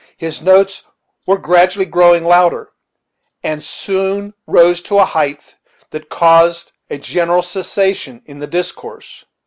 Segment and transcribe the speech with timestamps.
[0.17, 0.83] His notes
[1.27, 2.71] were gradually growing louder,
[3.43, 5.57] and soon rose to a height
[5.91, 9.25] that caused a general cessation in the discourse.